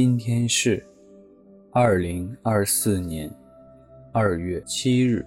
[0.00, 0.86] 今天是
[1.72, 3.28] 二零二四年
[4.12, 5.26] 二月七日，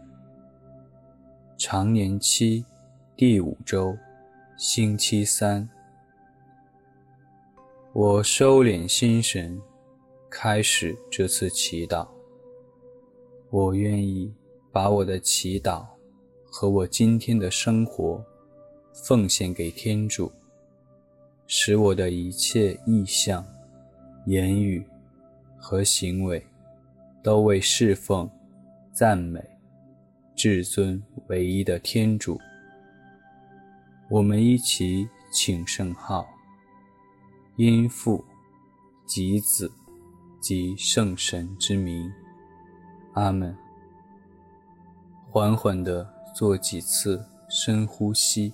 [1.58, 2.64] 常年期
[3.18, 3.94] 第五周，
[4.56, 5.70] 星期三。
[7.92, 9.62] 我收敛心神，
[10.30, 12.08] 开始这次祈祷。
[13.50, 14.34] 我愿意
[14.72, 15.86] 把我的祈祷
[16.46, 18.24] 和我今天的生活
[18.94, 20.32] 奉献给天主，
[21.46, 23.46] 使我的一切意向。
[24.26, 24.86] 言语
[25.58, 26.46] 和行为
[27.24, 28.30] 都为侍奉、
[28.92, 29.44] 赞美
[30.36, 32.40] 至尊唯一的天主。
[34.10, 36.28] 我们一起请圣号，
[37.56, 38.24] 因父
[39.08, 39.72] 及子
[40.40, 42.12] 及圣神之名，
[43.14, 43.56] 阿门。
[45.30, 48.54] 缓缓地做几次深呼吸，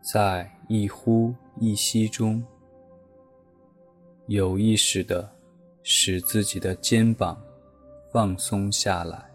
[0.00, 2.44] 在一呼一吸中。
[4.26, 5.28] 有意识地
[5.82, 7.42] 使自己的肩膀
[8.12, 9.30] 放松下来，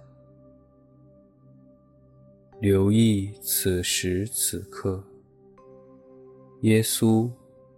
[2.62, 5.04] 留意此时此刻，
[6.62, 7.30] 耶稣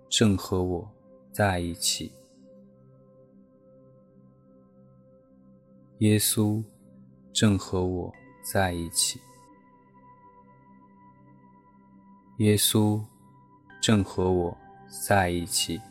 [0.07, 0.89] 正和我
[1.31, 2.13] 在一起。
[5.97, 6.63] 耶稣
[7.33, 8.13] 正和我
[8.43, 9.19] 在一起。
[12.37, 13.03] 耶稣
[13.81, 14.57] 正和我
[15.05, 15.81] 在一起。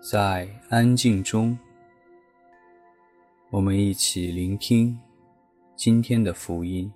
[0.00, 1.56] 在安静中，
[3.50, 4.98] 我们一起聆听
[5.76, 6.90] 今天的福音。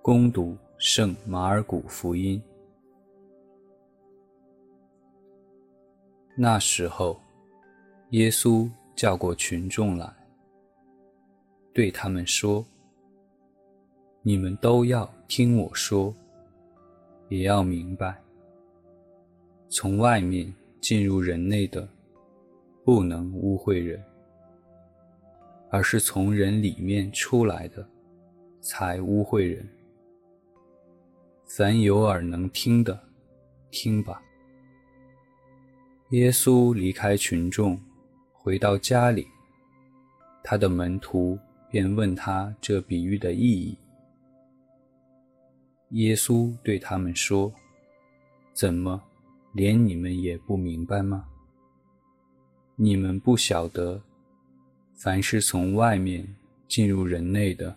[0.00, 2.40] 恭读圣马尔谷福音。
[6.36, 7.20] 那时候，
[8.10, 10.14] 耶稣叫过群众来，
[11.72, 12.64] 对他们说
[14.22, 16.14] ：“你们都要听我说，
[17.28, 18.16] 也要明白。”
[19.68, 21.88] 从外面进入人类的，
[22.84, 24.02] 不能污秽人，
[25.70, 27.86] 而是从人里面出来的，
[28.60, 29.68] 才污秽人。
[31.46, 32.98] 凡有耳能听的，
[33.70, 34.22] 听吧。
[36.10, 37.80] 耶稣离开群众，
[38.32, 39.26] 回到家里，
[40.42, 41.38] 他的门徒
[41.70, 43.76] 便问他这比喻的意义。
[45.90, 47.52] 耶稣对他们说
[48.52, 49.02] ：“怎么？”
[49.54, 51.24] 连你们也不明白吗？
[52.74, 54.02] 你们不晓得，
[54.94, 56.26] 凡是从外面
[56.66, 57.76] 进入人类的，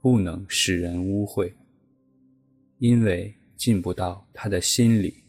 [0.00, 1.52] 不能使人污秽，
[2.78, 5.24] 因为进不到他的心里，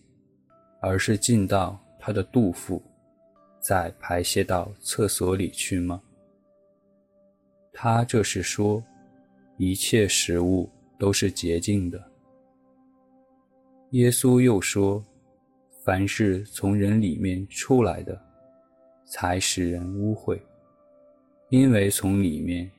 [0.83, 2.79] 而是进到他的肚腹，
[3.59, 5.99] 再排泄到厕所里去吗？
[7.73, 8.83] 他这是说，
[9.57, 10.69] 一切食物
[10.99, 12.11] 都是洁净的。
[13.93, 15.03] 耶稣又说。
[15.81, 18.21] 凡是从人里面出来的，
[19.05, 20.39] 才使人污秽，
[21.49, 22.69] 因为从里面，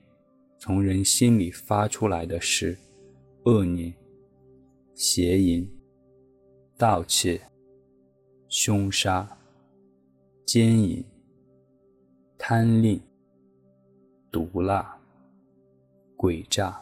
[0.58, 2.76] 从人心里发出来的是
[3.44, 3.93] 恶念、
[4.94, 5.69] 邪淫、
[6.76, 7.41] 盗窃、
[8.49, 9.26] 凶杀、
[10.44, 11.02] 奸淫、
[12.37, 13.00] 贪吝、
[14.31, 14.94] 毒辣、
[16.17, 16.81] 诡诈、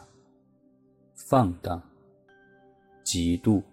[1.15, 1.81] 放荡、
[3.05, 3.63] 嫉妒、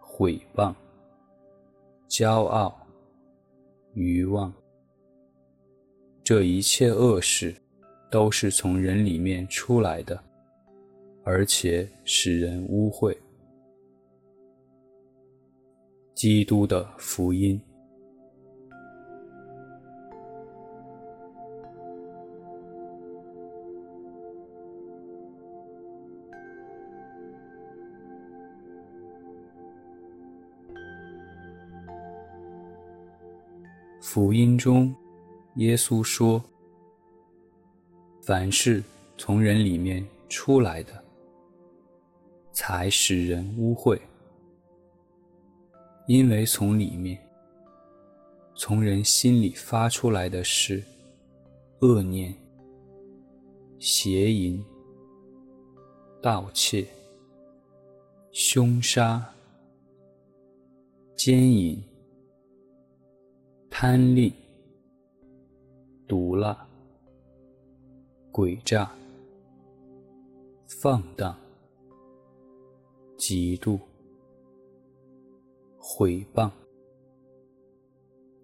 [0.00, 0.74] 毁谤。
[2.16, 2.72] 骄傲、
[3.94, 4.54] 愚妄，
[6.22, 7.52] 这一切恶事，
[8.08, 10.22] 都是从人里面出来的，
[11.24, 13.16] 而且使人污秽。
[16.14, 17.60] 基督的福音。
[34.14, 34.94] 福音中，
[35.56, 36.40] 耶稣说
[38.22, 38.80] ：“凡是
[39.18, 41.04] 从人里面出来的，
[42.52, 44.00] 才使人污秽，
[46.06, 47.18] 因为从里面，
[48.54, 50.80] 从人心里发出来的是
[51.80, 52.32] 恶念、
[53.80, 54.64] 邪淫、
[56.22, 56.86] 盗窃、
[58.30, 59.28] 凶杀、
[61.16, 61.82] 奸淫、
[63.76, 64.32] 贪吝、
[66.06, 66.56] 毒辣、
[68.30, 68.88] 诡诈、
[70.68, 71.36] 放荡、
[73.18, 73.80] 嫉妒、
[75.76, 76.48] 毁谤、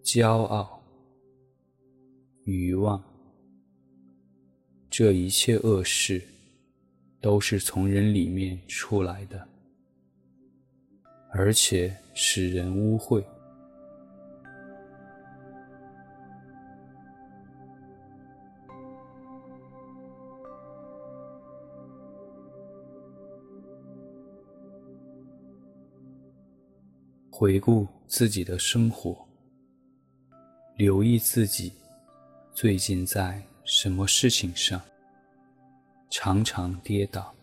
[0.03, 0.83] 骄傲、
[2.43, 3.01] 愚妄，
[4.91, 6.21] 这一切恶事，
[7.21, 9.47] 都是从人里面出来的，
[11.31, 13.25] 而且使人污秽。
[27.31, 29.27] 回顾自己的生活。
[30.77, 31.73] 留意自己
[32.55, 34.81] 最近在什么事情上
[36.09, 37.35] 常常跌倒。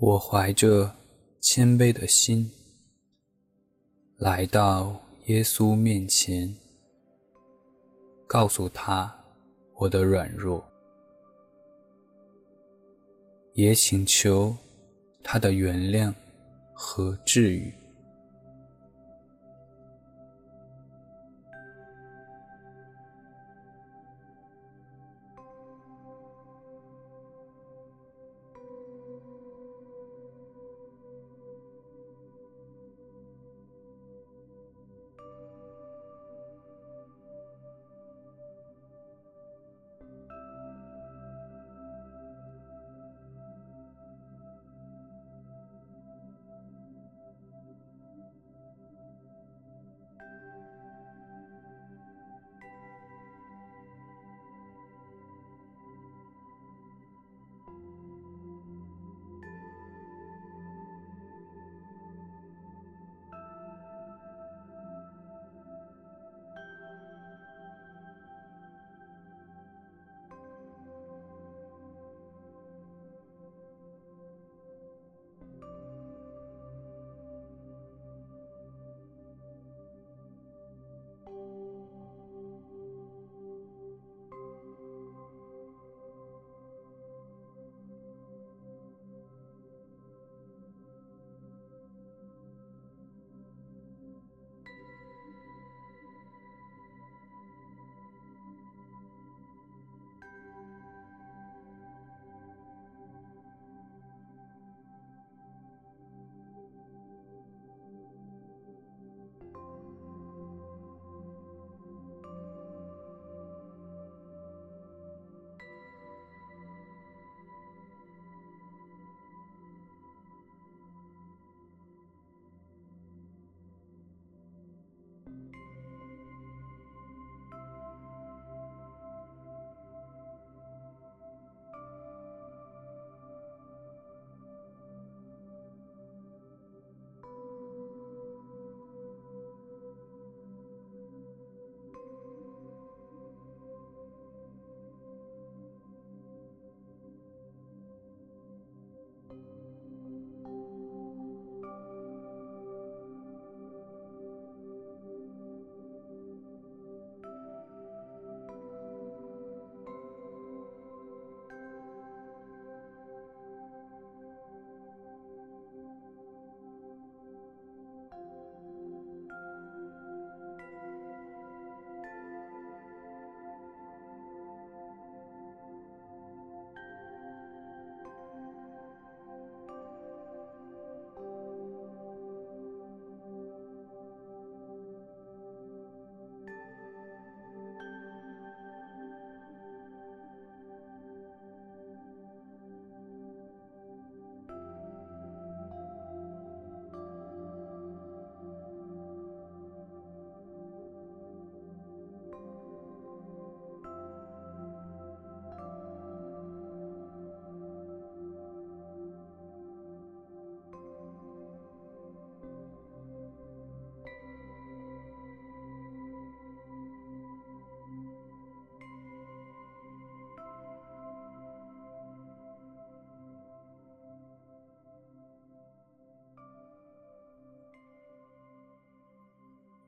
[0.00, 0.92] 我怀着
[1.40, 2.50] 谦卑的心
[4.16, 6.52] 来到耶稣面前，
[8.26, 9.14] 告诉他
[9.76, 10.62] 我的软弱，
[13.52, 14.54] 也请求
[15.22, 16.12] 他的原谅
[16.72, 17.72] 和治愈。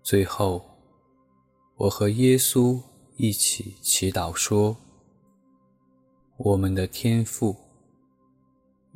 [0.07, 0.65] 最后，
[1.75, 2.81] 我和耶稣
[3.17, 4.77] 一起祈祷说
[6.39, 7.57] ：“我们的天父，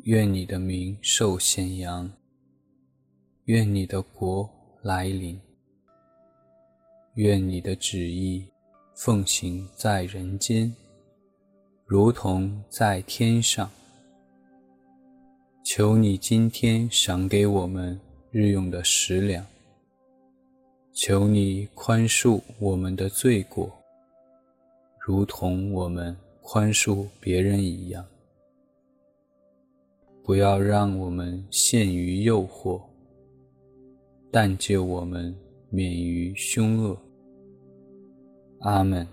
[0.04, 2.08] 愿你的名受显扬，
[3.46, 4.48] 愿你的国
[4.82, 5.40] 来临，
[7.14, 8.46] 愿你的旨意
[8.94, 10.72] 奉行在人间，
[11.86, 13.68] 如同在天上。
[15.64, 18.00] 求你今天赏给我们
[18.30, 19.44] 日用的食粮。”
[21.02, 23.72] 求你宽恕我们的罪过，
[24.98, 28.04] 如同我们宽恕别人一样。
[30.22, 32.82] 不要让我们陷于诱惑，
[34.30, 35.34] 但救我们
[35.70, 36.94] 免于凶恶。
[38.58, 39.08] 阿门。